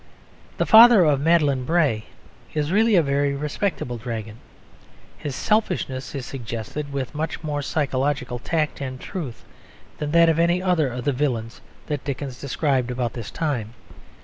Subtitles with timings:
[0.57, 2.05] The father of Madeline Bray
[2.55, 4.37] is really a very respectable dragon.
[5.15, 9.45] His selfishness is suggested with much more psychological tact and truth
[9.99, 13.75] than that of any other of the villains that Dickens described about this time.